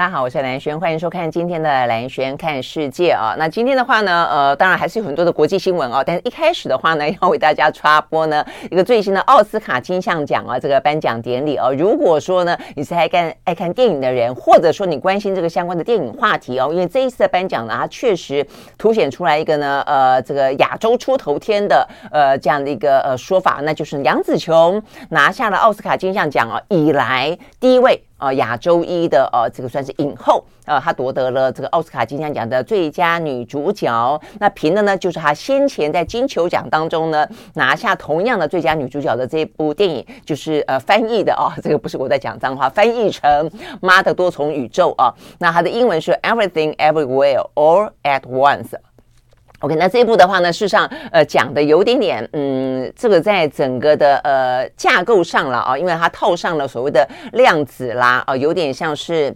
[0.00, 3.34] 大家好，我是兰轩，欢迎收看今天的兰轩看世界啊。
[3.36, 6.02] 那今天的话呢，呃，当然还是有很多的国际新闻啊。
[6.02, 11.68] 但是一开始的话呢，要为大家插播呢一个最新的奥斯卡金像奖啊这个颁奖典礼啊。
[11.76, 18.42] 如果说呢你是爱看爱看电影的人，或者说你关心这个相关的电影话题哦，因为这一次的颁奖呢，它确实
[18.78, 28.02] 凸显出来一个呢呃这个亚洲出头天的呃这样的一个呃说法，那就是杨紫琼拿下了奥斯卡金像奖啊以来第一位。
[28.20, 34.20] 啊，亚洲一的呃，这个算是影后，呃，她夺得了这个奥斯卡金像奖的最佳女主角。
[34.38, 43.48] 那凭的呢，就是她先前在金球奖当中呢拿下同样的最佳女主角的这部电影，就是呃翻译的啊，这个不是我在讲脏话，翻译成
[43.80, 45.12] 《妈的多重宇宙》啊。
[45.38, 48.74] 那它的英文是 Everything Everywhere All at Once。
[49.60, 59.34] OK，那这一部的话呢，事实上，呃，讲的有点点，嗯，这个在整个的呃架构上了啊，因为它套上了所谓的量子啦，啊，有点像是，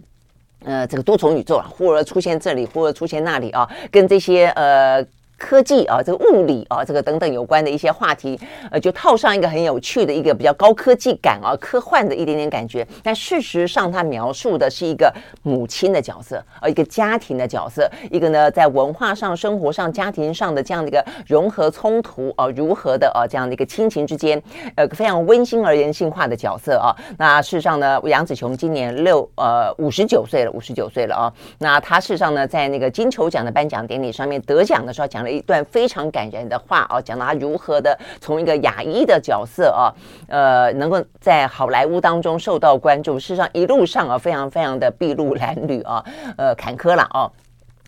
[0.65, 5.05] 呃，这个多重宇宙啊，忽而出现这里，忽而出现那里啊，跟这些呃。
[5.37, 8.39] 科技啊，这个物理啊，这个等等有关的一些话题，
[8.71, 12.87] 呃，就套上一个很有趣的一个比较高科技感啊，科幻的一点点感觉。
[13.03, 15.13] 但事实上，他描述的是一个
[15.43, 24.41] 母亲的角色，呃，一个家庭的角色，一个呢在文化上、生活上、家庭上的这样的一个融合冲突啊，如何的啊这样的一个亲情之间，
[24.75, 26.95] 呃，非常温馨而人性化的角色啊。
[27.17, 31.33] 那事实上呢，杨紫琼今年六呃五十九岁了，五十九岁了啊。
[31.59, 35.24] 那她事实上呢，在那个金球奖的颁奖典礼上面得奖的时候讲。
[35.31, 39.93] 一段非常感人的话哦，讲到他如何的从一个牙医的角色啊，
[40.27, 43.19] 呃，能够在好莱坞当中受到关注。
[43.19, 46.03] 事实上，一路上啊，非常非常的筚路蓝缕啊，
[46.37, 47.31] 呃，坎坷了哦。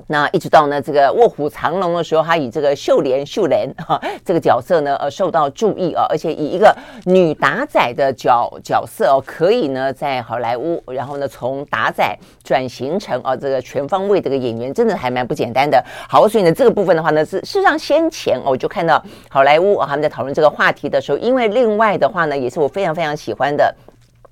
[0.05, 6.73] 那一直到呢这个卧虎藏龙的时候，他以这个秀莲秀莲哈这个角色呢呃受到注意啊，而且以一个
[7.05, 15.83] 女打仔的角角色哦，可以呢在好莱坞，然后呢从打仔转型成啊这个全方位这个演员，真的还蛮不简单的。
[16.07, 23.75] 好，所以呢这个部分的话呢是事实上先前我就看到好莱坞啊他们在讨论这个话题的时候，因为另外的话呢也是我非常非常喜欢的。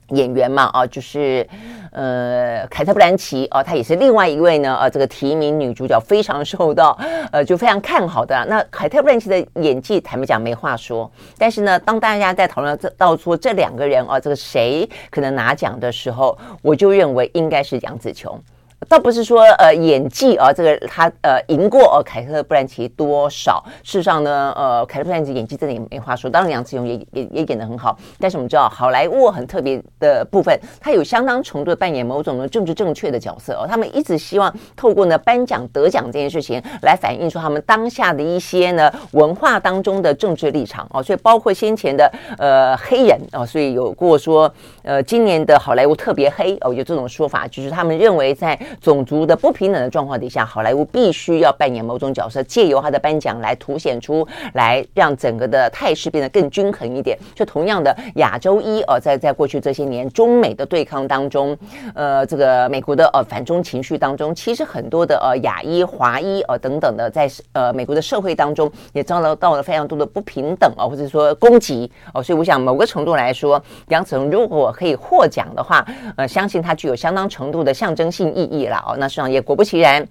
[0.10, 1.48] 演员嘛，啊，就是，
[1.92, 6.98] 呃，凯特·布兰奇，哦，她也是另外一位呢，呃，这个提名女主角非常受到，
[7.32, 8.46] 呃，就非常看好的。
[8.48, 11.10] 那凯特·布兰奇的演技，坦白讲没话说。
[11.38, 18.40] 但是呢，当大家在讨论这到说这两个人，哦，这个谁可能拿奖的时候，我就认为应该是杨紫琼。
[18.88, 23.64] 倒不是说呃演技啊，这个他呃赢过呃凯特·布兰奇多少？
[23.84, 26.30] 事实上呢，呃凯特·布兰奇演技真的也没话说。
[26.30, 33.66] 当然杨紫琼也也也演得很好，但是我们知道好莱坞很特别的部分，他有相当程度的扮演某种的政治正确的角色哦。
[33.68, 41.02] 他们一直希望透过呢颁奖得奖这件事情来反映出他们当下的一些呢文化当中的政治立场哦。
[41.02, 44.54] 所以包括先前的呃黑人哦，所以有过说
[44.84, 57.18] 呃今年的好莱坞特别黑哦，有这种说法，就是他们认为在种族的不平等的状况底下，好莱坞必须要扮演某种角色，借由他的颁奖来凸显出来，让整个的态势变得更均衡一点。
[57.34, 61.58] 就同样的，亚洲一呃，在在过去这些年中美的对抗当中，
[61.94, 72.24] 呃，这个美国的呃反中情绪当中，其实很多的呃亚裔、华裔呃等等的，在呃美国的社会当中也遭到到了非常多的不平等啊，或者说攻击哦。
[72.24, 78.55] 所以我想，某个程度来说，杨紫琼如果可以获奖的话，呃，相信他具有相当程度的象征性意义。
[78.64, 80.08] 了哦，那实际上也果不其然，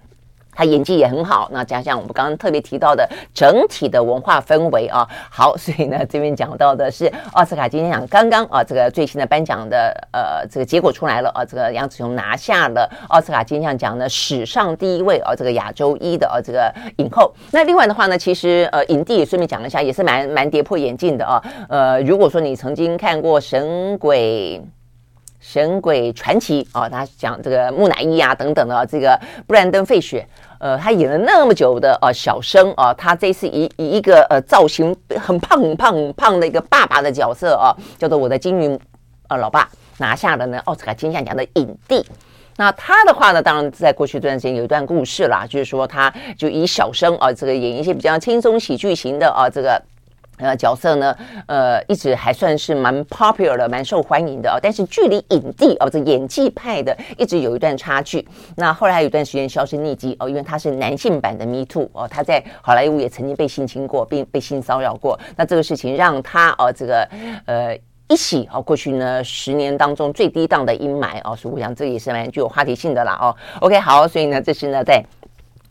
[0.56, 1.48] 他演技也很好。
[1.52, 17.34] 那加上我们刚刚特别提到的整体的文化氛围啊，好，所以呢，这边讲到的是奥斯卡金像奖刚刚啊，这个最新的颁奖的呃这个结果出来了啊，这个杨紫琼拿下了奥斯卡金像奖的史上第一位啊，这个亚洲一的啊这个影后。
[17.50, 21.42] 那另外的话呢，其实呃影帝也顺便讲了一下，也是蛮蛮跌破眼镜的啊。
[21.68, 24.62] 呃，如果说你曾经看过《神鬼》。
[25.46, 30.26] 神鬼传奇啊，他讲这个木乃伊啊等等的这个布兰登费雪，
[30.58, 38.80] 呃，他演了那么久的呃小生啊，他这次以以一个呃造型很胖很胖很胖的一个爸爸的角色啊，叫做我的金鱼
[39.28, 39.68] 呃老爸，
[39.98, 42.02] 拿下了呢奥斯卡金像奖的影帝。
[42.56, 49.80] 那他的话呢，当然在过去这段时间有一段故事啦，就是说他就以小生啊，这个演一些比较轻松喜剧型的啊这个。
[50.38, 51.16] 呃，角色呢，
[51.46, 54.58] 呃，一直还算是蛮 popular 的，蛮受欢迎的哦。
[54.62, 58.26] 但是距离影帝哦，这演技派的一直有一段差距。
[58.56, 65.18] 那后来还有一段时间销声匿迹哦，因为他是男性版的 Me Too 哦，他在好莱坞也曾经被性侵过，并被性骚扰过。
[65.36, 67.08] 那这个事情让他哦，这个
[67.46, 67.78] 呃。
[68.06, 73.34] 一洗啊，过去呢十年当中最低档的阴霾啊，所以我想这也是蛮具有话题性的啦哦。
[73.60, 75.02] OK，好，所以呢，这是呢在。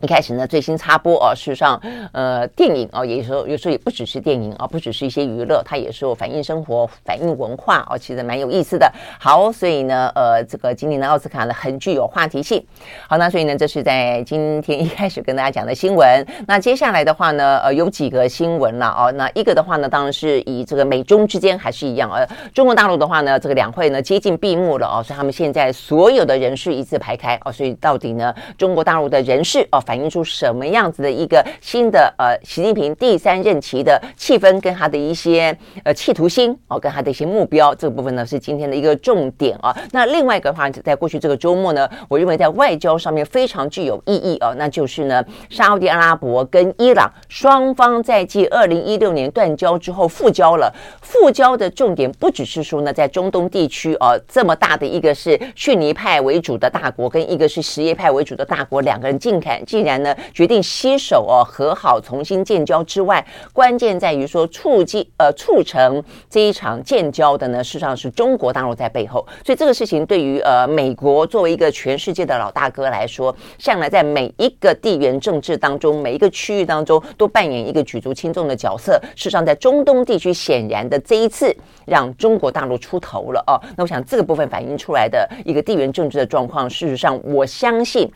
[0.03, 8.91] 一开始呢，最新插播哦，事实上，呃，电影哦，也说有时候也不只是电影啊，不只是一些娱乐，它也是反映生活、反映文化哦，其实蛮有意思的。
[9.17, 12.61] 好，所以呢，呃，这个今年的奥斯卡呢，很具有话题性。
[13.07, 16.05] 好，那所以呢，这是在今天一开始跟大家讲的新闻。
[16.45, 19.09] 那接下来的话呢，呃，有几个新闻了哦。
[19.13, 29.81] 那一个的话呢，当然是以这个美中之间还是一样，呃，中国大陆的话呢，这个两会呢接近闭幕了哦，所以他们现在所有的人事一字排开哦，所以到底呢，中国大陆的人事哦。
[29.92, 39.71] 反反映出什么样子的一个新的呃，习近平第三任期的气氛跟他的一些呃企图心哦，跟他的一些目标，这个部分呢是今天的一个重点啊。
[39.91, 50.73] 那另外一个的话，在过去这个周末呢，我认为在外交上面非常具有意义哦，那就是呢，沙乌地阿拉伯跟伊朗双方在继二零一六年断交之后复交了。
[51.03, 59.82] 复交的重点不只是说呢，在中东地区哦，这么大的一个是逊尼派为主的大国，跟一个是什叶派为主的大国，两个人近看近。
[59.83, 78.99] 然呢决定携手哦和好重新建交之外，关键在于说促进呃促成这一场建交的呢，事实上是中国大陆在背后，所以这个事情对于呃美国作为一个全世界的老大哥来说，向来在每一个地缘政治当中，每一个区域当中都扮演一个举足轻重的角色。
[79.15, 83.59] 事实上，在中东地区，显然的这一次让中国大陆出头了哦。
[83.75, 88.11] 那我想这个部分反映出来的一个地缘政治的状况，事实上我相信。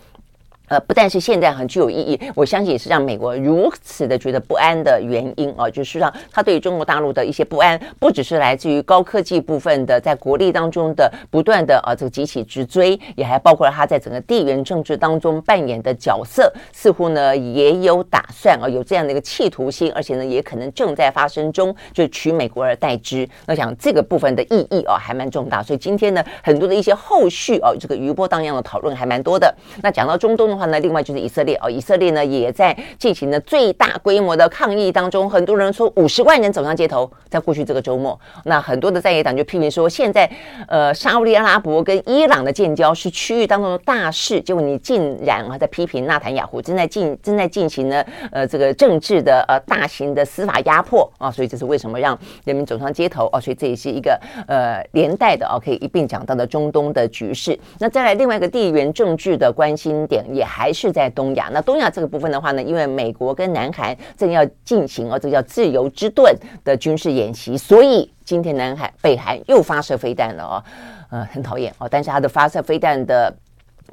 [0.68, 23.26] 呃，不但是现在很具有意义，我相信也是让美国如此的觉得不安的原因啊，就是让他对于中国大陆的一些不安，不只是来自于高科技部分的在国力当中的不断的啊这个急起直追，也还包括了他在整个地缘政治当中扮演的角色，似乎呢也有打算啊，有这样的一个企图心，而且呢也可能正在发生中，就取美国而代之。
[23.46, 29.56] 那想这个部分的意义啊还蛮重大，所以今天呢很多的一些后续啊这个余波荡漾的讨论还蛮多的。
[29.82, 30.57] 那讲到中东呢。
[30.58, 40.30] 话呢，另外就是以色列哦，以色列呢也在进行了最大规模的抗议当中，很多人说五十万人走上街头，在过去这个周末，那很多的在野党就批评说，现在
[40.68, 57.58] 呃沙乌地阿拉伯跟伊朗的建交是区域当中的大事，结果你竟然啊在批评纳坦雅胡正在进正在进行呢呃这个政治的呃大型的司法压迫啊，所以这是为什么让人民走上街头啊，所以这也是一个呃连带的啊可以一并讲到的中东的局势。
[57.78, 60.47] 那再来另外一个地缘政治的关心点也。
[60.48, 61.50] 还是在东亚。
[61.52, 66.34] 那东亚这个部分的话呢，因为美国跟南韩正要进行哦，这个叫“自由之盾”
[66.64, 70.64] 的军事演习，所以今天南海、北韩又发射飞弹了哦，
[71.12, 71.88] 呃，很讨厌哦。
[71.92, 73.34] 但是它的发射飞弹的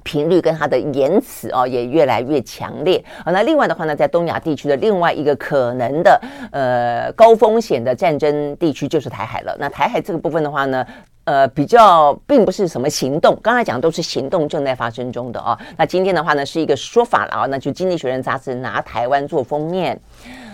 [0.03, 3.33] 频率跟它的言辞哦，也越来越强烈啊。
[3.33, 9.57] 那另外的话呢，在东亚地区的另外一个可能的呃高风险的战争地区就是台海了。
[9.59, 10.85] 那台海这个部分的话呢，
[11.25, 15.59] 呃，比较并不是什么行动，刚才讲都是行动正在发生中的哦。
[15.77, 19.99] 那今天的话呢，是一个说法了啊，那就《经济学人》杂志拿台湾做封面，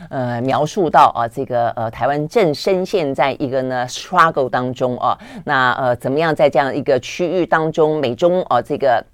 [0.09, 5.19] 呃，描述到啊，这个呃，台湾正深陷在一个呢 struggle 当中啊。
[5.45, 9.05] 那呃，怎么样在这样一个区域当中，美中啊这个。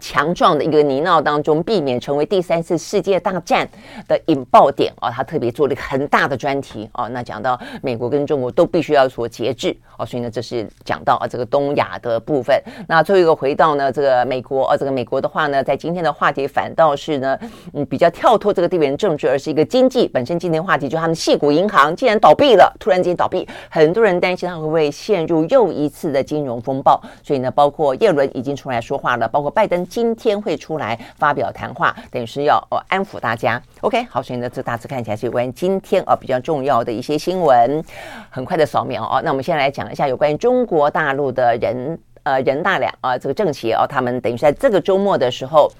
[0.00, 3.68] 强壮的一个泥淖当中，避免成为第三次世界大战
[4.06, 7.08] 的引爆点哦，他特别做了一个很大的专题哦。
[7.08, 12.60] 那讲到美国跟中国都必须要所节制哦，所以呢，这是讲到啊这个东亚的部分。
[12.86, 17.38] 那最后一个回到呢这个美国啊，这个美国的话呢，在今天的话题反倒是呢，
[17.72, 20.38] 嗯，比较跳脱这个地缘政治，而是一个经济本身。
[20.38, 27.00] 今天话题就他们矽谷银行竟然倒闭了，突然间倒闭，很多人担心他会不会陷入又一次的金融风暴。
[27.22, 29.85] 所以呢，包括耶伦已经出来说话了，包括拜登。
[29.86, 33.62] 今天会出来发表谈话，等于是要哦安抚大家。
[33.80, 37.82] OK，好，所以呢，这大致看起来是有关于今天啊比较重要的一些新闻。
[38.28, 45.72] 很快的扫描哦，那我们先来讲一下有关于中国大陆的人呃人大两啊这个政企哦，他们等于是在这个周末的时候，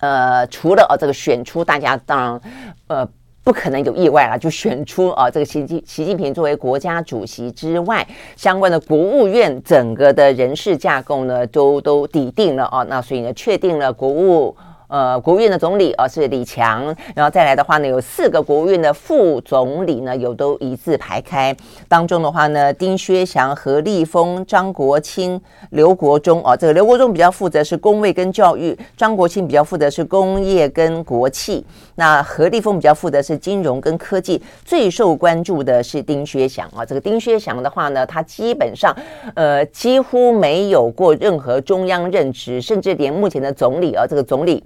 [0.00, 2.40] 呃，除了哦这个选出大家当然
[2.86, 3.08] 呃。
[3.44, 8.06] 不可能有意外了，就选出啊这个习近习近平作为国家主席之外，
[8.36, 14.56] 相关的国务院整个的人事架构呢，都都底定了啊，那所以呢，确定了国务。
[14.92, 21.56] 呃，国务院的总理啊是李强，然后再来的话呢，有四个国务院的副总理呢，有都一字排开。
[21.88, 34.42] 当中的话呢，丁薛祥、何立峰、张国清、刘国中啊，这个刘国中比较负责是公卫跟教育，张国清比较负责是工业跟国企，那何立峰比较负责是金融跟科技。
[34.62, 38.94] 最受关注的是丁薛祥啊，这个丁薛祥的话呢，他基本上
[39.34, 44.62] 呃几乎没有过任何中央任职，甚至连目前的总理啊，这个总理。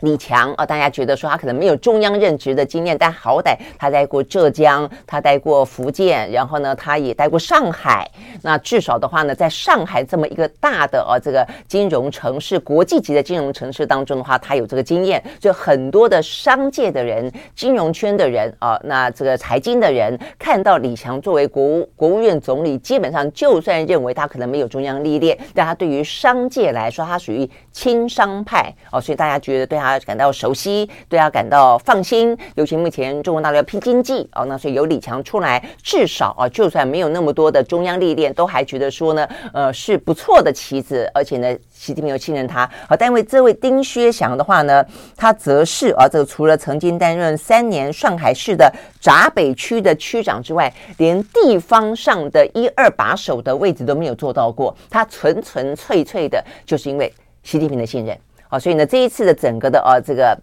[0.00, 8.08] 李强啊，大家觉得说他可能没有中央任职的经验，但好歹他待过浙江，他待过福建，然后呢，他也待过上海。
[8.42, 15.20] 那至少的话呢，在上海这么一个大的啊这个金融城市、国际级的金融城市当中的话，他有这个经验。
[15.40, 29.87] 就很多的商界的人、金融圈的人啊，那这个财经的人看到李强作为国务国务院总理，基本上就算认为他可能没有中央历练，但他对于商界来说，他属于亲商派哦，所以大家觉得对他。
[29.88, 32.36] 他感到熟悉，对他感到放心。
[32.56, 41.10] 尤其目前中国大陆要拼经济啊，那所以有李强出来，至少啊，就算没有那么多的中央历练，都还觉得说呢，呃，是不错的棋子。
[41.14, 42.68] 而且呢，习近平又信任他。
[42.88, 44.84] 好，但因为这位丁薛祥的话呢，
[45.16, 54.76] 他则是啊，这个除了曾经担任三年上海市的闸北区的区长之外，连地方上的一二把手的位置都没有做到过。
[54.90, 58.18] 他纯纯粹粹的就是因为习近平的信任。
[58.48, 60.38] 好，所以呢，这一次的整个的呃这个。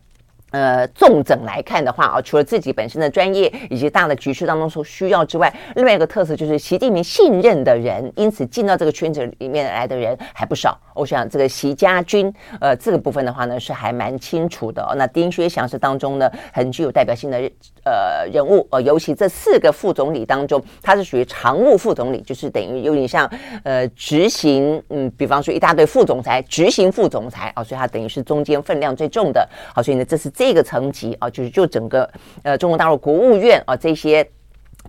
[0.56, 10.80] 呃，重整来看的话啊，除了自己本身的专业以及大的局势当中所需要之外，另外一个特色就是习近平信任的人，因此进到这个圈子里面来的人还不少。
[10.94, 14.82] 我想这个习家军，呃，这个部分的话呢，是还蛮清楚的。
[14.98, 17.38] 那丁薛祥是当中呢很具有代表性的
[17.84, 23.30] 呃人物，呃，尤其这四个副总理当中，他是属于常务副总理，就是等于有点像
[23.66, 29.46] 呃执行，嗯，比方说一大堆副总裁，执行副总裁啊，所以他等于是中间分量最重的。
[29.74, 30.45] 好，所以呢，这是这。
[30.46, 32.08] 这个层级啊，就是就整个
[32.44, 34.24] 呃中国大陆国务院啊这些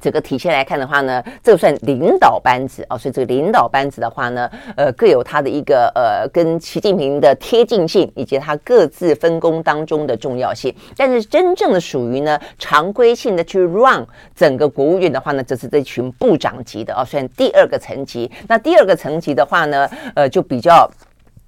[0.02, 10.74] 整个体系来看的话呢，这算领导班子啊，所以这个领导班子的话呢，呃各有他的一个呃跟习近平的贴近性，以及他各自分工当中的重要性。
[10.94, 18.30] 但是真正的属于呢常规性的去 run 整个国务院的话呢，这是这群部长级的啊，算第二个层级。
[18.46, 20.86] 那第二个层级的话呢，呃就比较。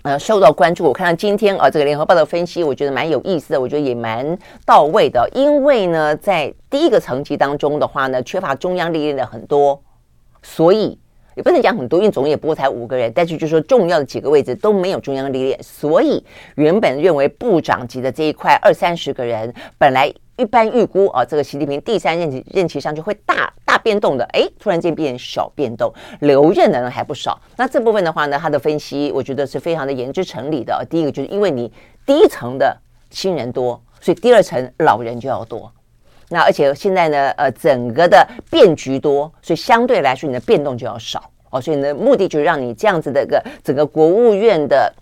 [0.09, 0.85] 呃，受到关注。
[0.85, 5.29] 我看到今天啊，这个联合报的分析，我觉得蛮有意思的，我觉得也蛮到位的。
[5.35, 9.79] 因为呢，在第一个层级当中的话呢，缺乏中央历练的很多，
[10.43, 10.99] 所以
[11.37, 13.13] 也不能讲很多，因为总也不过才五个人。
[13.15, 16.25] 但是就说，重要的几个位置都没有中央历练，所以
[16.55, 20.11] 原本认为部长级的这一块二三十个人，本来。
[20.39, 27.39] 一般预估啊，这个习近平第三任期任期上就会大大变动的，哎，突然间变小变动，留任的人还不少。
[27.57, 30.87] 那这部分的话呢，他的分析我觉得是非常的言之成理的。
[30.89, 31.71] 第一个就是因为你
[32.07, 32.75] 第一层的
[33.11, 35.71] 新人多，所以第二层老人就要多。
[36.29, 41.61] 那而且现在呢，呃，整个的变局多，所以相对来说你的变动就要少哦。
[41.61, 44.95] 所以呢，目的就是让你这样子的一个整个国务院的。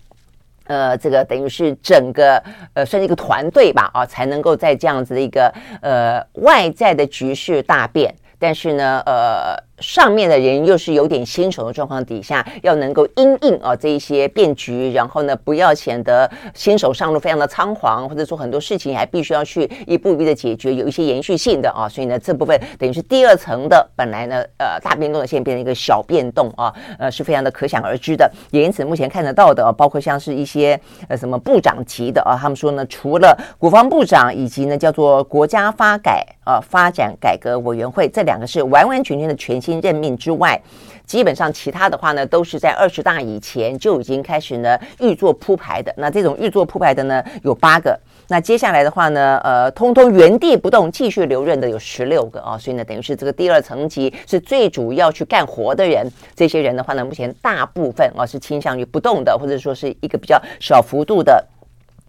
[0.67, 2.41] 呃，这个等于是整个
[2.73, 9.66] 呃，算是一个团队吧，啊，才能够在这样子的一个呃外在的局势大变，但是呢，呃。
[9.79, 28.27] 上面的人又是有点新手的状况底下，要能够因应啊这一些变局，然后呢，不要显得新手上路非常的仓皇，或者说很多事情还必须要去一步一步的解决，有一些延续性的啊，所以呢，这部分等于是第二层的本来呢，呃，大变动的现在变成一个小变动啊，呃，是非常的可想而知的。
[28.49, 39.66] 也因此，目前看得到的，包括像是一些呃什么部长级的啊，他们说呢，除了国防部长以及呢叫做国家发改啊发展改革委员会这两个是完完全全的全新。
[39.67, 40.57] 新任命之外，
[41.05, 45.93] 基本上其他的话呢，都是在二十大以前就已经开始呢预做铺排的。
[45.97, 47.99] 那这种预做铺排的呢，有八个。
[48.29, 52.57] 那接下来的话呢，呃，通通原地不动继续留任的有十六个啊。
[52.57, 56.09] 所以呢，等于是这个第二层级是最主要去干活的人。
[56.33, 61.45] 这些人的话呢，目前大部分啊是倾向于不动的，或者说是一个比较小幅度的。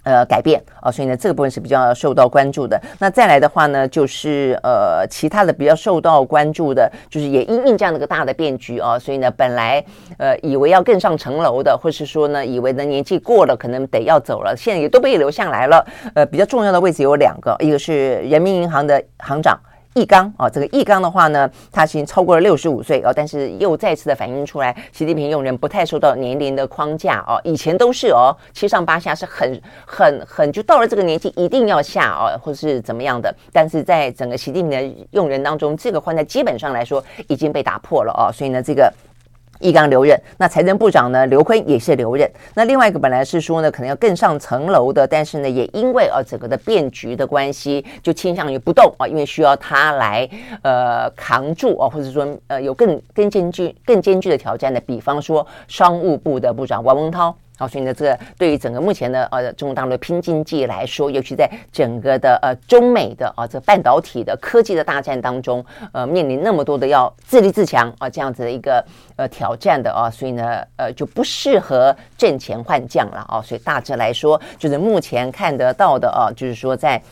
[0.08, 2.80] 呃，改变啊，所以呢，这个部分是比较受到关注的。
[2.98, 9.84] 那再来的话呢，就是呃，其他的比较受到关注的，就是也因应这样的一个大的变局啊，所以呢，本来
[10.16, 15.86] 呃以为要更上层楼的，或是说呢，以为呢年纪过了，可能得要走了，现在也都被留下来了。
[16.14, 19.60] 呃，比较重要的位置有两个，一个是人民银行的行长。
[19.98, 38.92] 易纲啊，这个易纲的话呢，他已经超过了六十五岁哦，但是又再次的反映出来，习近平用人不太受到年龄的框架哦，以前都是哦，七上八下是很很很，就到了这个年纪一定要下哦，或是怎么样的，但是在整个习近平的用人当中，这个框架基本上来说已经被打破了哦，所以呢，这个。
[39.60, 41.26] 易纲留任，那财政部长呢？
[41.26, 42.30] 刘坤也是留任。
[42.54, 50.28] 那另外一个本来是说呢，可能要更上层楼的，但是呢，也因为啊整个的变局的关系，就倾向于不动啊，因为需要他来
[50.62, 57.36] 呃扛住啊，或者说呃有更更艰巨、更艰巨的挑战的，比方说商务部的部长王文涛。
[57.58, 68.84] 好，所以呢，这个对于整个目前的呃中国大陆的拼经济来说，尤其在整个的呃中美的啊这半导体的科技的大战当中，呃面临那么多的要自立自强啊这样子的一个
[69.16, 77.02] 呃挑战的啊，所以呢呃就不适合阵前换将了啊，所以大致来说，就是目前看得到的啊，就是说在。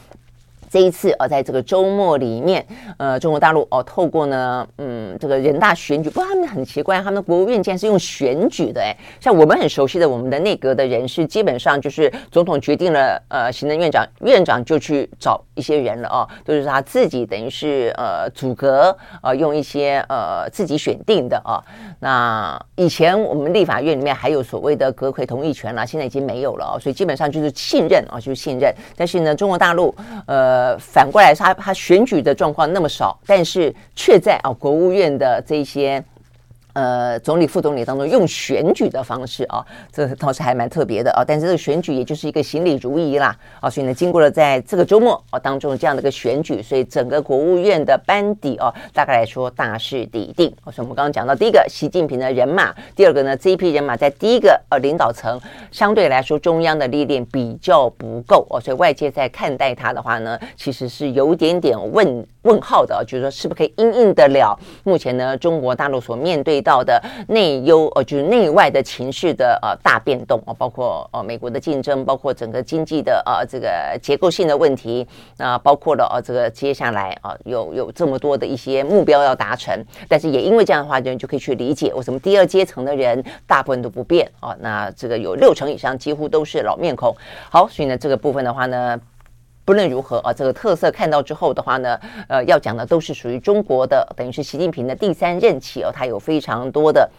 [0.77, 2.63] 这一次啊，在这个周末里面，
[2.99, 21.57] 呃，中国大陆哦，透过呢，嗯，这个人大选举，不过他们很奇怪，他们的国务院竟然是用选举的，哎，像我们很熟悉的我们的内阁的人事，基本上就是总统决定了，呃，行政院长院长就去找一些人了哦，都是他自己等于是呃组阁，呃，用一些呃自己选定的啊。
[22.01, 28.71] 那以前我们立法院里面还有所谓的阁揆同意权啦，现在已经没有了，所以基本上就是信任啊，就是信任。
[28.95, 29.95] 但是呢，中国大陆
[30.27, 30.66] 呃。
[30.67, 36.03] 呃，反过来说，他他选举的状况那么少，但是却在啊国务院的这些。
[36.77, 41.25] 呃，总理、副总理当中用选举的方式啊，这倒是还蛮特别的啊。
[41.27, 43.71] 但是这个选举也就是一个行礼如仪啦啊。
[43.71, 50.55] 所以呢，经过了在这个周末啊当中这样的一个选举，所以整个国务院的班底啊，大概来说大势已定。
[50.65, 55.41] 所以我们刚刚讲到第一个，习近平的人马；第二个呢，这一批人马在第一个呃领导层
[55.73, 87.15] 相对来说中央的历练比较不够哦，所以外界在看待他的话呢，其实是有点点问问号的，就是说是不是可以应应得了目前呢中国大陆所面对到的内忧呃，就是内外的情绪的呃大变动啊，包括呃美国的竞争，包括整个经济的呃这个结构性的问题，那包括了呃这个接下来啊有有这么多的一些目标要达成，但是也因为这样的话，人就可以去理解为什么第二阶层的人大部分都不变啊，那这个有六成以上几乎都是老面孔。
[87.51, 88.99] 好，所以呢这个部分的话呢。
[89.67, 97.11] 不论如何啊，这个特色看到之后的话呢，呃，要讲的都是属于中国的，等于是习近平的第三任期哦，他有非常多的。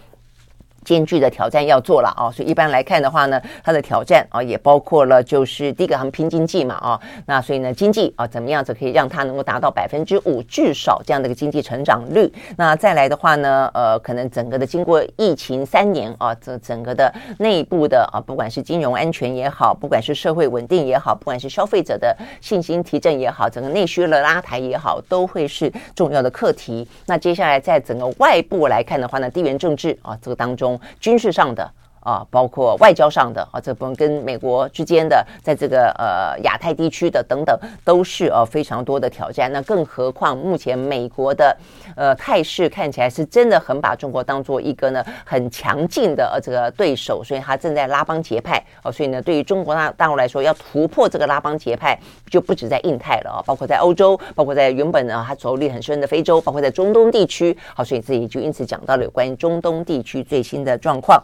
[0.87, 12.31] 艰巨的挑战要做了啊，所以一般来看的话呢，它的挑战啊也包括了，就是第一个他们拼经济嘛啊，那所以呢经济啊怎么样子可以让它能够达到百分之五至少这样的一个经济成长率？
[12.55, 26.87] 那再来的话呢，呃，可能整个的经过疫情三年啊，这整个的内部的啊，不管是金融安全也好，不管是社会稳定也好，不管是消费者的信心提振也好，整个内需的拉抬也好，都会是重要的课题。
[27.07, 30.76] 那接下来在整个外部来看的话呢，地缘政治啊这个当中。
[30.99, 31.71] 军事上的
[32.07, 39.51] 啊，包括外交上的啊，这部分跟美国之间的，在这个呃亚太地区的等等，都是呃非常多的挑战。
[39.51, 41.53] 那更何况目前美国的
[41.97, 48.89] 呃态势看起来是真的很把中国当做一个呢很强劲的呃这个对手，所以他正在拉帮结派哦。
[48.89, 51.99] 所以呢，对于中国大大陆来说，要突破这个拉帮结派，
[52.31, 57.57] 就不止在印太了啊，包括在欧洲，包括在原本呢他着力很深的非洲，包括在中东地区。
[57.75, 61.21] 好，所以这里就因此讲到了有关于中东地区最新的状况。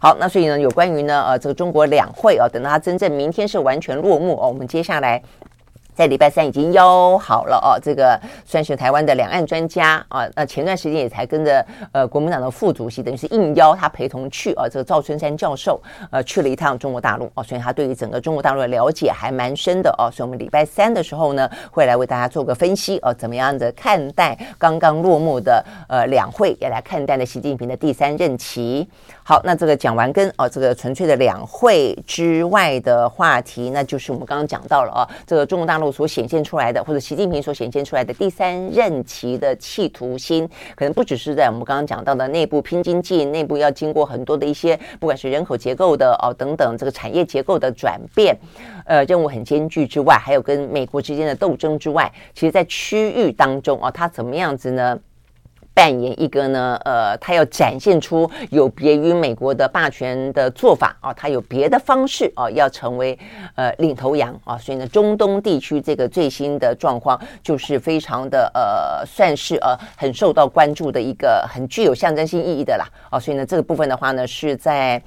[0.00, 5.22] 好，那所以呢，有关于呢，呃，这个中国两会啊，等到它真正明天是完全落幕哦，我们接下来。
[5.94, 10.26] 在礼拜三已经邀好了哦，这个算是台湾的两岸专家啊。
[10.34, 14.64] 那前段时间也才跟着呃国民党的副主席，等于是应邀他陪同去啊。
[14.66, 15.78] 这个赵春山教授
[16.10, 20.08] 呃去了一趟中国大陆哦，所以他对于整个中国大陆的了解还蛮深的哦。
[20.10, 28.88] 所以我们礼拜三的时候呢，会来为大家做个分析哦，怎么样的看待刚刚落幕的呃两会，也来看待了习近平的第三任期。
[29.24, 35.92] 好，那这个讲完跟哦这个纯粹的两会之外的话题，那就是我们刚刚讲到了哦，这个中国大陆。
[35.92, 48.34] 所显现出来的，或者习近平所显现出来的第三任期的企图心，可能不只是在我们刚刚讲到的内部拼经济，内部要经过很多的一些，不管是人口结构的哦等等，这个产业结构的转变，
[48.86, 54.98] 呃，任务很艰巨之外，还有跟美国之间的斗争之外，其实在区域当中哦，它怎么样子呢？
[55.74, 63.18] 扮演一个呢，呃，他要展现出有别于美国的霸权的做法啊，他有别的方式啊，要成为
[63.54, 75.02] 呃领头羊啊，所以呢，中东地区这个最新的状况就是非常的呃，算是呃很受到关注的一个很具有象征性意义的啦啊，所以呢，这个部分的话呢是在。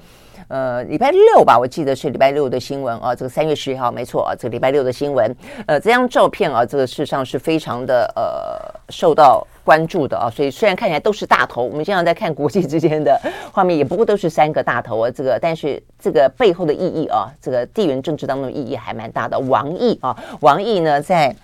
[0.48, 3.12] 呃，礼拜六吧，我记得是礼拜六的新闻啊。
[3.12, 5.34] 这个三月十一号，没错啊，这个礼拜六的新闻。
[5.66, 10.30] 呃，这张照片啊，这个事实上是非常的呃受到关注的啊。
[10.30, 13.20] 所以虽然看起来都是大头，我们经常在看国际之间的
[13.52, 15.10] 画面，也不过都是三个大头啊。
[15.10, 19.36] 这个，但是这个背后的意义啊，这个地缘政治当中意义还蛮大的。
[19.36, 21.34] 王毅啊，王毅呢在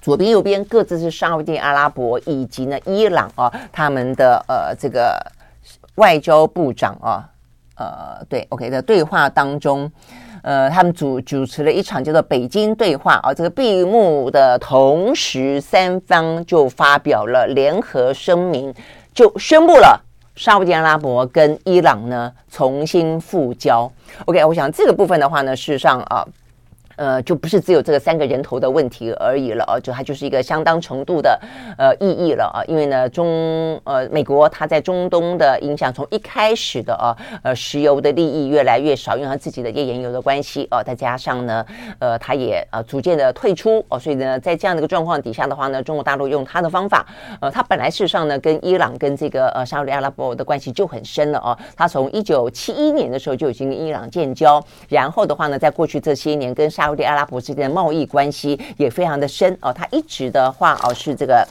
[0.00, 5.16] 左边右边各自是沙乌地阿拉伯以及呢伊朗啊，他们的呃这个
[5.94, 7.28] 外交部长啊。
[7.82, 9.90] 呃，对，OK 的对话当中，
[10.42, 18.72] 呃，他们主主持了一场叫做“北京对话”啊，这个闭幕的同时，三方就发表了联合声明，
[19.12, 20.00] 就宣布了
[20.36, 23.90] 沙乌地阿拉伯跟伊朗呢重新复交。
[24.26, 26.26] OK，我想这个部分的话呢，事实上啊。
[27.22, 31.40] 就不是只有这个三个人头的问题而已了啊，就它就是一个相当程度的
[31.78, 32.44] 呃意义了。
[32.52, 41.64] 啊，因为呢中呃美国它在中东的影响从一开始的啊呃石油的利益越来越少，因为它自己的页岩油的关系哦，再加上呢
[41.98, 47.06] 呃它也呃逐渐的退出哦，所以呢在这样的一个状况底下的话呢，中国大陆用它的方法，
[47.40, 61.46] 呃它本来事实上呢跟伊朗跟这个呃沙特阿拉伯的关系就很深了哦，它从一九七一年的时候就已经跟伊朗建交，然后的话呢在过去这些年跟沙沙乌地阿拉伯之间的贸易关系也非常的深哦，他一直的话哦是这个。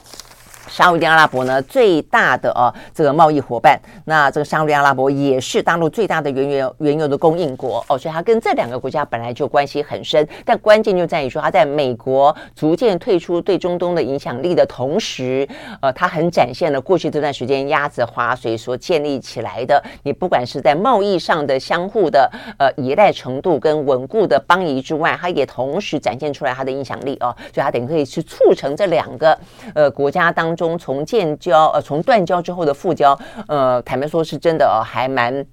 [0.72, 10.26] 沙乌地阿拉伯呢，最大的啊这个贸易伙伴，那这个沙乌地阿拉伯也是大陆最大的原油原油的供应国哦，所以它跟这两个国家本来就关系很深。
[10.46, 15.46] 但关键就在于说，它在美国逐渐退出对中东的影响力的同时，
[15.82, 29.38] 呃，它很展现了过去这段时间鸭子划水所建立起来的，你不管是在贸易上的相互的呃依赖程度跟稳固的邦谊之外，它也同时展现出来它的影响力哦，所以它等于可以去促成这两个
[29.74, 30.61] 呃国家当中。
[30.62, 35.44] 中从建交呃从断交之后的复交呃坦白说是真的哦还蛮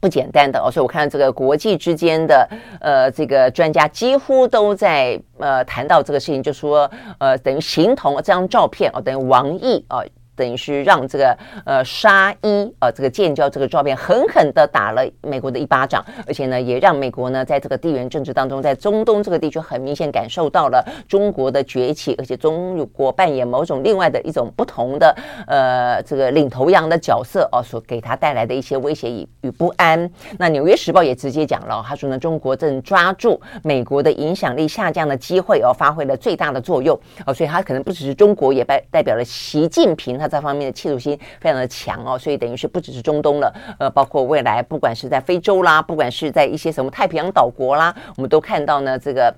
[0.00, 2.48] 不简单的哦，所以我看这个国际之间的
[2.80, 10.02] 呃这个专家几乎都在呃谈到这个事情，就说呃等于形同这张照片哦，等于王毅哦。
[10.36, 30.08] 等于是让这个呃沙伊呃这个建交这个照片狠狠的打了美国的一巴掌，而且呢也让美国呢在这个地缘政治当中，在中东这个地区很明显感受到了中国的崛起，而且中国扮演某种另外的一种不同的呃这个领头羊的角色哦，所给他带来的一些威胁与与不安。
[30.38, 36.94] 那《纽约时报》也直接讲了，他说呢中国正抓住美国的影响力下降的机会哦，发挥了最大的作用
[37.24, 40.25] 哦，所以他可能不只是中国，也代代表了习近平他。
[40.28, 49.34] 这方面的企图心非常的强哦，所以等于是不只是中东了，呃，包括未来不管是在非洲啦，不管是在一些什么太平洋岛国啦，我们都看到呢这个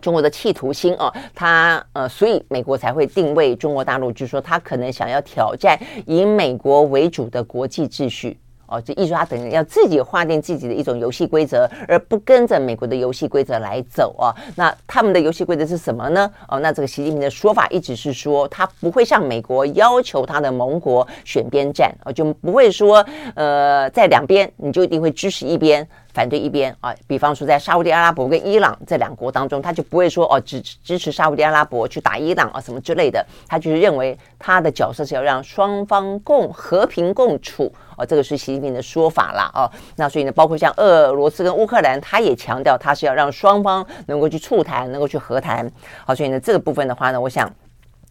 [0.00, 8.38] 中国的企图心哦，它呃，所以美国才会定位中国大陆，就是说它可能想要挑战以美国为主的国际秩序。
[8.70, 14.32] 哦，就艺术家等于要自己划定自己的一种游戏规则，而不跟着美国的游戏规则来走啊。
[14.54, 16.30] 那他们的游戏规则是什么呢？
[16.48, 23.04] 哦，那这个习近平的说法一直是说，他不会向美国要求他的盟国选边站，哦，就不会说，
[23.34, 25.86] 呃，在两边你就一定会支持一边。
[26.12, 39.70] 反对一边啊，比方说在沙乌地阿拉伯跟伊朗这两国当中，他就不会说哦，支支持沙乌地阿拉伯去打伊朗啊什么之类的，他就是认为他的角色是要让双方共和平共处哦，这个是习近平的说法啦哦。
[39.96, 45.70] 那所以呢，包括像俄罗斯跟乌克兰，他也强调他是要让双方能够去促谈，能够去和谈。
[46.04, 47.50] 好，所以呢，这个部分的话呢，我想，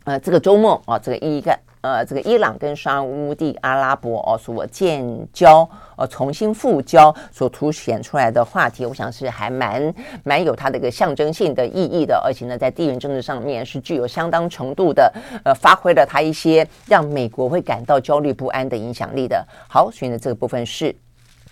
[0.06, 1.58] 呃，这个周末啊，这个一个。
[1.82, 15.12] 呃，这个伊朗跟沙乌地阿拉伯哦所建交，呃，重新复交所凸显出来的话题，我想是还蛮蛮有它的一个象征性的意义的，而且呢，在地缘政治上面是具有相当程度的，
[15.46, 19.48] 呃，发挥了它一些让美国会感到焦虑不安的影响力的。
[19.70, 20.94] 好，所以呢，这个部分是。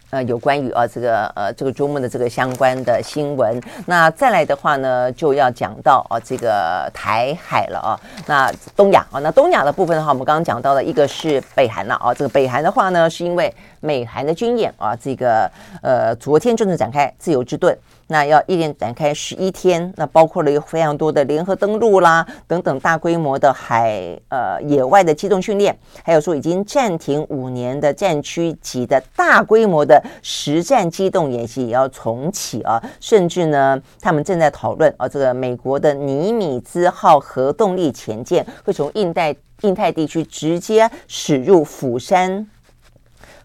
[0.09, 7.99] 呃，有关于啊这个呃这个周末的这个相关的新闻，那再来的话呢，就要讲到啊这个台海了啊。
[8.25, 12.13] 那东亚啊，那东亚的部分的话，我们刚刚讲到了一个是北韩了啊。
[12.13, 17.77] 这个北韩的话呢，是因为美韩的军演啊，这个呃昨天正式展开自由之盾。
[18.07, 42.47] 那要一连展开十一天，那包括了有非常多的联合登陆啦，等等大规模的海呃野外的机动训练，还有说已经暂停五年的战区级的大规模的实战机动演习也要重启啊，甚至呢，他们正在讨论啊，这个美国的尼米兹号核动力潜舰会从印太印太地区直接驶入釜山。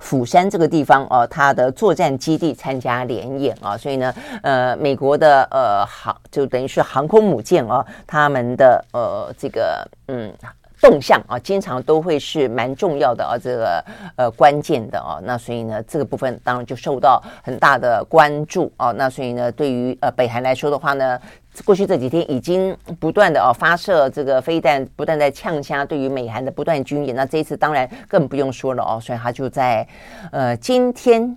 [0.03, 4.13] 釜山这个地方哦，它的作战基地参加联演啊，所以呢，
[4.43, 10.31] 呃，美国的呃航就等于是航空母舰啊，他们的呃这个嗯
[10.81, 13.85] 动向啊，经常都会是蛮重要的啊，这个
[14.17, 21.19] 呃关键的啊，那所以呢，这个部分当然就受到很大的关注啊，那所以呢，对于呃北韩来说的话呢。
[21.67, 29.87] 过去这几天已经不断的哦发射这个飞弹，不断在呛虾，对于美韩的不断军演，那这一次当然更不用说了哦，所以他就在
[30.31, 31.37] 呃今天，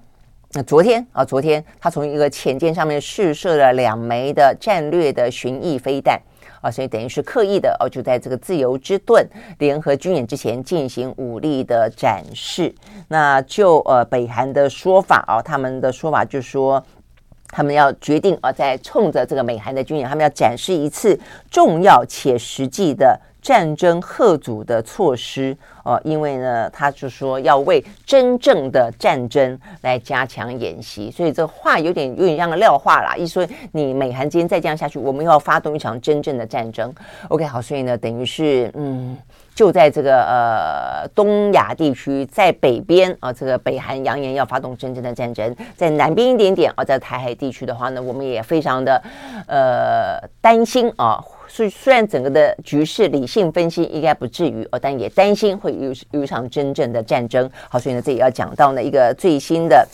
[0.53, 6.17] 那昨天啊昨天他从一个潜舰上面试射了两枚的战略的巡弋飞弹
[6.61, 9.27] 啊，所以等于是刻意的哦就在这个自由之盾
[9.59, 12.73] 联合军演之前进行武力的展示。
[13.09, 16.81] 那就呃北韩的说法啊，他们的说法就是说。
[17.55, 21.17] 他们要决定啊，在冲着这个美韩的军演，他们要展示一次
[21.49, 36.91] 重要且实际的战争贺阻的措施哦，因为呢，他就说要为真正的战争来加强演习，所以这话有点有点像个撂话啦，意思说你美韩之间再这样下去，我们又要发动一场真正的战争。
[37.27, 39.15] OK，好，所以呢，等于是嗯。
[39.55, 49.01] 就在这个呃东亚地区，在北边啊，这个北韩扬言要发动真正的战争，在南边一点点啊，在台海地区的话呢，我们也非常的
[49.47, 51.23] 呃担心啊。
[51.47, 57.49] 虽虽然整个的局势理性分析应该不至于哦，但也担心会有有一场真正的战争。
[57.69, 59.87] 好，所以呢，这也要讲到呢一个最新的。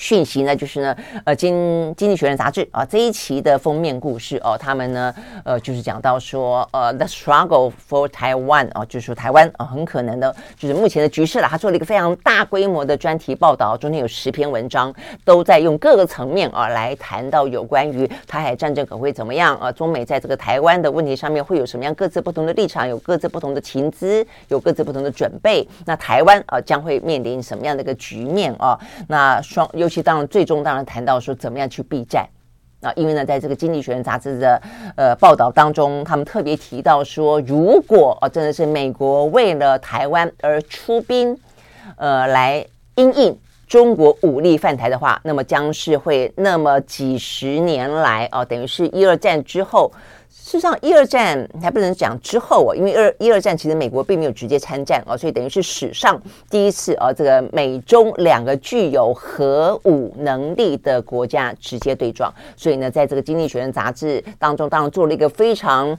[0.00, 11.46] 讯息呢，就是呢，呃，经经济学人杂志啊这一期的封面故事哦，他们呢，呃，就是讲到说，呃，the struggle for Taiwan 啊，就是说台湾啊，很可能的，就是目前的局势了。
[11.46, 25.68] 他做了一个非常大规模的专题报道，中间有十篇文章，都在用各个层面啊来谈到有关于台海战争可会怎么样啊，中美在这个台湾的问题上面会有什么样各自不同的立场，有各自不同的情资，有各自不同的准备。
[25.84, 28.80] 那台湾啊将会面临什么样的一个局面啊？
[29.06, 29.89] 那双有。
[29.90, 32.26] 其当然，最终当然谈到说怎么样去避战
[32.80, 34.62] 啊，因为呢，在这个《经济学人》杂志的
[34.96, 41.36] 呃报道当中，他们特别提到说，如果哦真的是美国为了台湾而出兵，
[41.96, 49.92] 呃，来因应中国武力犯台的话，那么将是会那么几十年来啊，等于是一二战之后。
[50.42, 62.32] 事实上，一二战还不能讲之后啊，因为二一二战其实美国并没有直接参战啊，所以等于是史上第一次啊，这个美中两个具有核武能力的国家直接对撞。
[62.56, 65.96] 所以呢，在这个《经济学人》杂志当中，当然做了一个非常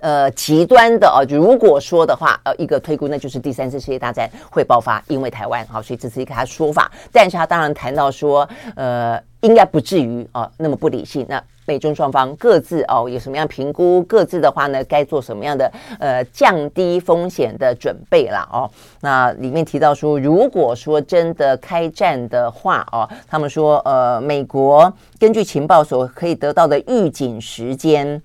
[0.00, 6.90] 呃极端的啊，如果说的话，呃，一个推估，那就是第三次世界大战会爆发，因为台湾啊，所以这是一个他说法。
[7.10, 11.24] 但是他当然谈到说，呃，应该不至于啊那么不理性。
[11.26, 14.02] 那美中双方各自哦有什么样评估？
[14.02, 18.44] 各自的话呢，该做什么样的呃降低风险的准备啦？
[18.52, 18.68] 哦，
[19.00, 28.20] 那里面提到说，如果说真的开战的话哦，他们说呃，美国根据情报所可以得到的预警时间，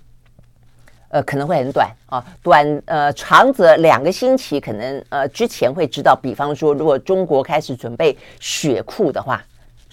[1.10, 6.18] 呃，可能会很短啊，短呃长则两个星期，可能呃之前会知道。
[6.20, 9.40] 比方说，如果中国开始准备血库的话。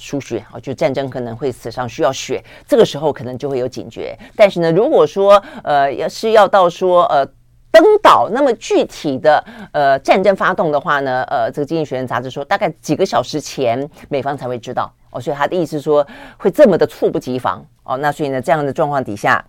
[0.03, 4.13] 输血啊，就战争可能会死伤，需要血，这个时候可能就会有警觉。
[4.35, 7.25] 但是呢，如果说呃要是要到说呃
[7.71, 16.05] 登岛那么具体的呃战争发动的话呢，呃，这个《经济学人》杂志说，大概几个小时前美方才会知道哦，所以他的意思说
[16.37, 17.95] 会这么的猝不及防哦。
[17.95, 19.43] 那所以呢，这样的状况底下。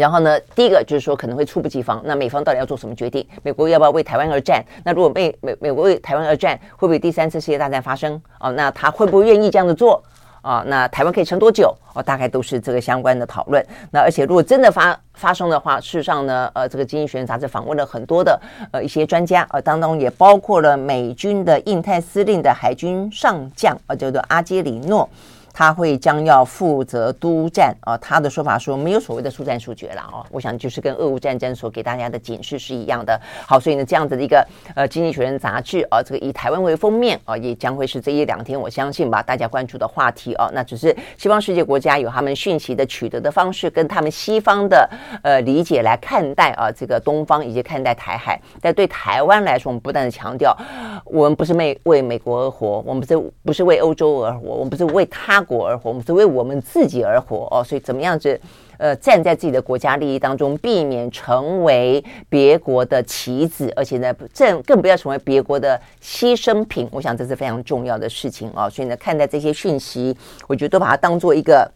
[0.00, 2.00] 然后呢，第一个就是说可能会猝不及防。
[2.04, 3.24] 那美方到底要做什么决定？
[3.42, 4.64] 美国要不要为台湾而战？
[4.82, 8.20] 那如果美美美国为台湾而战，会不会第三次世界大战发生？
[8.40, 10.02] 哦，那他会不会愿意这样子做？
[10.42, 11.76] 啊、哦，那台湾可以撑多久？
[11.92, 13.62] 哦，大概都是这个相关的讨论。
[13.90, 18.40] 那而且如果真的发发生的话，事实上呢，呃，这个《经济学人》杂志访问了很多的
[18.72, 25.06] 呃一些专家，呃，当中也包括了美军的印太司令的海军上将，呃，叫做阿基里诺。
[25.52, 33.20] 他会将要负责督战啊，他的说法说没有所谓的速战速决了啊，我想就是跟俄乌战争所给大家的警示是一样的。
[33.46, 40.48] 好，所以呢，这样子的一个呃《经济学人》杂志啊，这个以台湾为封面啊，也将会是这一两天我相信吧，大家关注的话题啊。
[40.52, 44.88] 那只是西方世界国家有他们讯息的取得的方式，跟他们西方的
[45.22, 48.40] 呃理解来看待啊，这个东方以及看待台海。
[48.62, 50.56] 但对台湾来说，我们不断的强调，
[51.04, 55.40] 我们不是为为美国而活，我们不是不是为欧洲而活，我们不是为他。
[55.50, 58.40] 国而活，我们是为我们自己而活哦，所以怎么样子，
[58.78, 66.88] 呃，站在自己的国家利益当中，避免成为别国的棋子，而且呢，正更不要成为别国的牺牲品。
[66.92, 68.70] 我想这是非常重要的事情哦。
[68.70, 71.68] 所以呢，看待这些讯息，我觉得都把它当做一个。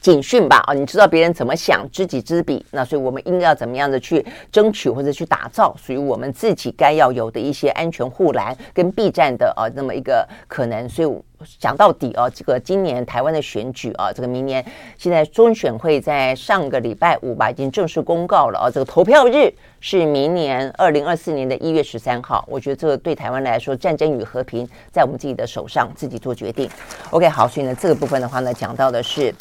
[0.00, 2.64] 警讯吧，啊，你知道别人怎么想，知己知彼。
[2.70, 10.88] 那所以我们应该要怎么样的去争取或者去打造属于我们自己该要有的一些安全护栏跟避战的啊，那么一个可能。
[10.88, 11.22] 所以
[11.58, 14.64] 讲到底啊，这个今年台湾的选举啊，这个明年
[14.96, 22.44] 现在中选会在上个礼拜五吧，已经正式公告了啊，这个投票日是明年二零二四年的一月十三号。
[22.48, 26.70] 我觉得这个对台湾来说，战争与和平在我们自己的手上，自己做决定。
[27.10, 29.34] OK，好，所以呢，这个部分的话呢，讲到的是。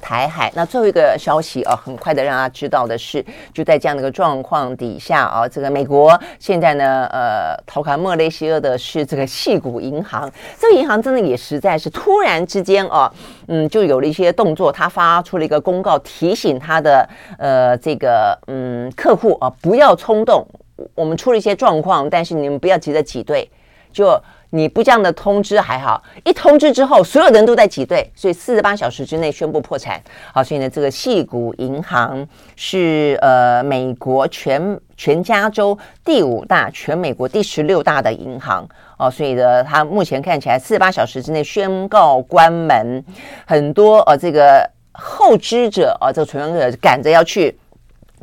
[0.00, 13.12] 台海，那最后一个消息啊，很快的让大家知道的是，就在这样的一个状况底下啊，这个美国现在呢，呃，投靠莫雷西亚的是这个矽谷银行，这个银行真的也实在是突然之间啊，
[13.48, 17.08] 嗯，就有了一些动作，他发出了一个公告，提醒他的
[17.38, 20.46] 呃这个嗯客户啊，不要冲动，
[20.94, 23.50] 我们出了一些状况，但是你们不要急着挤兑。
[23.92, 24.20] 就。
[24.50, 30.00] 你不这样的通知还好，一通知之后，所有人都在挤兑，所以四十八小时之内宣布破产。
[30.32, 43.04] 好，所以呢，这个矽谷银行是呃美国全全加州第五大，全美国第十六大的银行哦，所以呢，它目前看起来四十八小时之内宣告关门，
[43.46, 47.58] 很多呃这个后知者啊、呃，这个存款者赶着要去。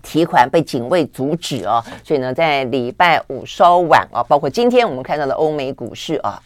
[0.05, 6.39] 提款被警卫阻止哦，所以呢，在礼拜五稍晚啊，包括今天我们看到的欧美股市啊。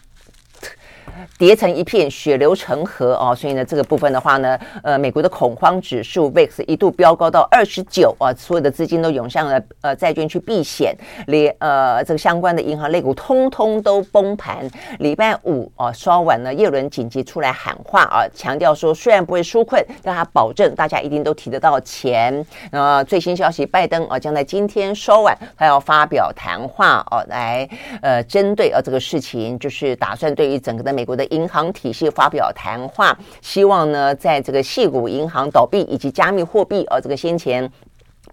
[1.37, 10.95] 叠成一片，血流成河哦，所以呢，这个部分的话呢，呃，美国的恐慌指数 VIX 一度飙高到二十九啊，所有的资金都涌向了呃债券去避险，
[11.27, 14.69] 连呃这个相关的银行类股通通都崩盘。
[14.99, 22.45] 礼拜五啊，稍晚呢，耶伦紧急出来喊话啊，强调说虽然不会纾困，但他保证大家一定都提得到钱。
[22.71, 27.67] 呃，最新消息，拜登啊将在今天稍晚他要发表谈话哦，来
[28.01, 37.67] 呃针对呃这个事情，就是打算对于整个的美我的银行体系发表谈话，希望呢，在这个矽谷银行倒闭以及加密货币呃这个先前。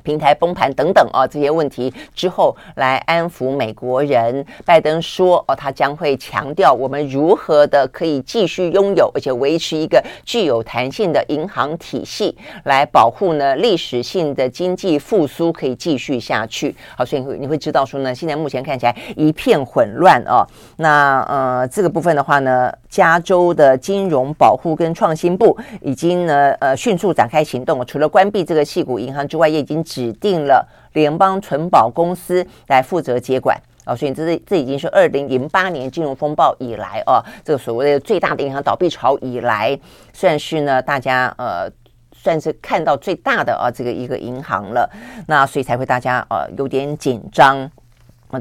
[0.07, 4.47] 平台崩盘等等啊，这些问题之后来安抚美国人。
[4.65, 16.73] 拜登说哦，他将会强调我们如何的可以继续拥有而且维持一个具有弹性的银行体系，来保护呢历史性的经济复苏可以继续下去。
[16.97, 20.47] 好，所以你会你会知道说呢，现在目前看起来一片混乱哦。
[20.77, 29.83] 那呃这个部分的话呢，加州的金融保护跟创新部已经呢呃迅速展开行动，除了关闭这个矽谷银行之外，也已经。
[29.97, 39.79] 指定了联邦存保公司来负责接管啊，所以这这已经是二零零八年金融风暴以来啊，这个所谓的最大的银行倒闭潮以来，
[40.13, 41.67] 算是呢大家呃
[42.13, 44.87] 算是看到最大的啊这个一个银行了，
[45.29, 47.71] 那所以才会大家呃有点紧张。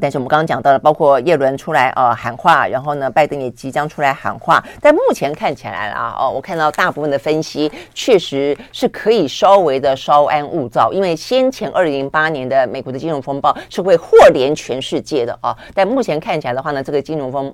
[0.01, 4.63] 但是我们刚刚讲到了，包括耶伦出来呃喊话，然后呢，拜登也即将出来喊话。
[4.81, 15.55] 但目前看起来啊，哦，我看到大部分的分析确实是可以稍微的稍安勿躁，因为先前二零零八年的美国的金融风暴是会祸连全世界的啊。
[15.73, 17.53] 但目前看起来的话呢，这个金融风。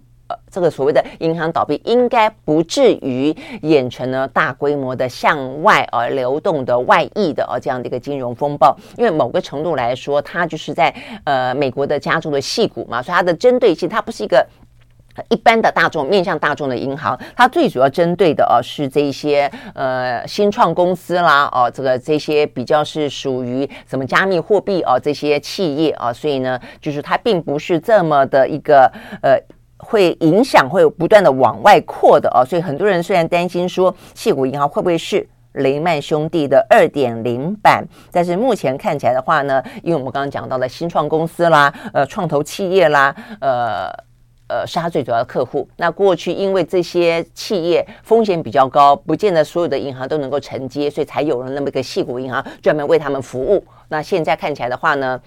[0.50, 8.76] 这个所谓的银行倒闭，应该不至于演成了大规模的向外而流动的外溢的啊这样的一个金融风暴。
[8.98, 14.46] 因为某个程度来说，它就是在呃美国的加州的矽谷嘛，所以它的针对性，它不是一个
[15.30, 28.92] 一般的大众面向大众的银行，它最主要针对的啊是这一些呃新创公司啦，哦这个这些比较是属于什么加密货币啊这些企业啊，所以呢，就是它并不是这么的一个
[29.22, 29.38] 呃。
[29.84, 43.90] 会影响会不断的往外扩的哦，所以很多人虽然担心说，矽谷银行会不会是雷曼兄弟的二点零版，但是目前看起来的话呢，因为我们刚刚讲到了新创公司啦，呃，创投企业啦，呃
[44.48, 45.68] 呃，是他最主要的客户。
[45.78, 53.64] 那过去因为这些企业风险比较高，不见得所有的银行都能够承接，所以才有了那么一个矽谷银行专门为他们服务。
[53.90, 55.20] 那现在看起来的话呢？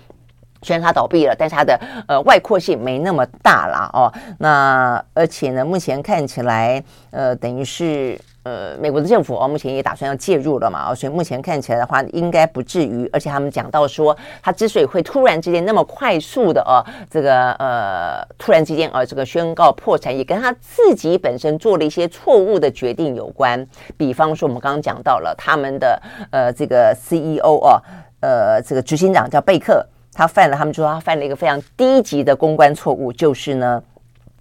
[0.64, 4.12] 虽然它倒闭了，但是它的呃外扩性没那么大了哦。
[4.38, 10.90] 那而且呢，目前看起来呃，等于是呃，美国的政府哦，目前也打算要介入了嘛。
[10.90, 13.09] 哦，所以目前看起来的话，应该不至于。
[13.11, 23.66] 而且他们讲到说，它之所以会突然之间那么快速的哦，这个呃，突然之间哦，这个宣告破产，也跟他自己本身做了一些错误的决定有关。
[23.96, 27.81] 比方说，我们刚刚讲到了他们的呃这个 CEO 哦，
[28.20, 29.87] 呃这个执行长叫贝克。
[30.14, 33.83] 他犯了，他们说他犯了一个非常低级的公关错误，就是呢，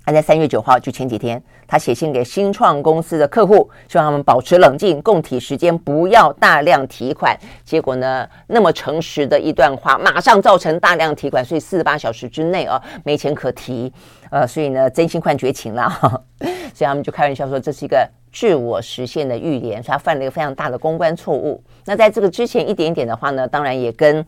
[0.05, 7.35] 他在三月九号就前几天，他写信给新创公司的客户，希望他们保持冷静，共体时间，不要大量提款。
[7.65, 13.91] 结果呢，那么诚实的一段话，马上造成大量提款，所以四十八小时之内啊，没钱可提，
[14.29, 15.89] 呃，所以呢，真心换绝情了，
[16.73, 21.63] 所以他们就开玩笑说这是一个自我实现的预言，所以他犯了一个非常大的公关错误。
[21.85, 24.23] 那在这个之前一点点的话呢，当然也跟。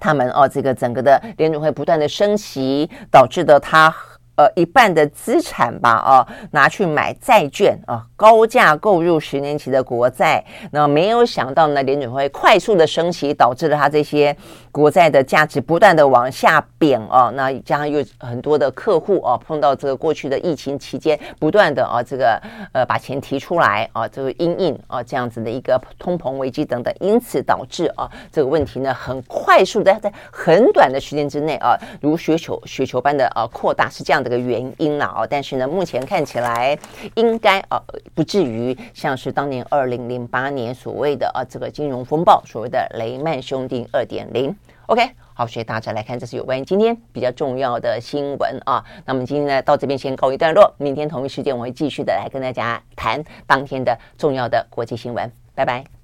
[0.00, 3.94] 他们哦，这个整个的联准会不断的升息，导致的他。
[4.36, 14.34] 呃，一半的资产吧，哦，拿去买债券啊，高价购入十年期的国债，那没有想到呢，联准会快速的升息，导致了他这些
[14.72, 17.30] 国债的价值不断的往下贬啊。
[17.34, 22.40] 那加上有很多的客户啊，碰到这个过去的疫情期间，不断的啊，这个
[22.72, 34.30] 呃把钱提出来啊，这个因应啊这样子的一个通膨危机等等，因此导致啊这个问题呢，很快速的在很短的时间之内啊，如雪球雪球般的啊扩大，是这样的。
[34.30, 36.78] 个原因了哦，但是呢，目前看起来
[37.16, 37.82] 应该啊
[38.14, 44.54] 不至于像是当年二零零八年所谓的啊这个金融风暴，所谓的雷曼兄弟二点零。
[44.90, 48.84] OK，好，所以大家来看，这是有关于今天比较重要的新闻啊。
[49.06, 55.30] 那么今天呢，到这边先告一段落，明天同一时间我会继续的来跟大家谈当天的重要的国际新闻。
[55.54, 55.99] 拜拜。